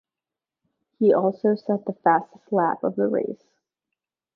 [0.97, 3.45] He also set the fastest lap of the race.